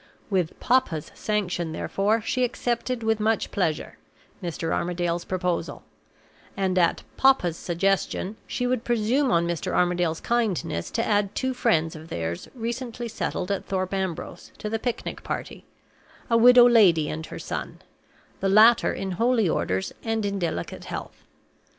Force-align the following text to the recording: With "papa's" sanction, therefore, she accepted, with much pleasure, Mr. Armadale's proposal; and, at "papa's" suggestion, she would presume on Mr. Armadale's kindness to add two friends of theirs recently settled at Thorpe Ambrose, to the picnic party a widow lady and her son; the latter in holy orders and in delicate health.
With 0.31 0.59
"papa's" 0.59 1.11
sanction, 1.13 1.73
therefore, 1.73 2.21
she 2.21 2.43
accepted, 2.43 3.03
with 3.03 3.19
much 3.19 3.51
pleasure, 3.51 3.99
Mr. 4.41 4.71
Armadale's 4.73 5.25
proposal; 5.25 5.83
and, 6.57 6.79
at 6.79 7.03
"papa's" 7.17 7.55
suggestion, 7.55 8.35
she 8.47 8.65
would 8.65 8.83
presume 8.83 9.29
on 9.29 9.45
Mr. 9.45 9.73
Armadale's 9.73 10.19
kindness 10.19 10.89
to 10.89 11.05
add 11.05 11.35
two 11.35 11.53
friends 11.53 11.95
of 11.95 12.07
theirs 12.09 12.47
recently 12.55 13.07
settled 13.07 13.51
at 13.51 13.67
Thorpe 13.67 13.93
Ambrose, 13.93 14.51
to 14.57 14.71
the 14.71 14.79
picnic 14.79 15.21
party 15.21 15.65
a 16.31 16.35
widow 16.35 16.67
lady 16.67 17.07
and 17.07 17.23
her 17.27 17.37
son; 17.37 17.77
the 18.39 18.49
latter 18.49 18.91
in 18.91 19.11
holy 19.11 19.47
orders 19.47 19.93
and 20.03 20.25
in 20.25 20.39
delicate 20.39 20.85
health. 20.85 21.25